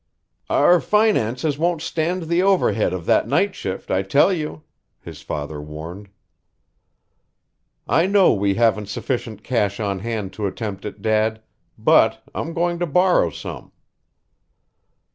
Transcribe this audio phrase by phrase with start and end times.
[0.49, 4.63] "Our finances won't stand the overhead of that night shift, I tell you,"
[4.99, 6.09] his father warned.
[7.87, 11.43] "I know we haven't sufficient cash on hand to attempt it, Dad,
[11.77, 13.73] but I'm going to borrow some."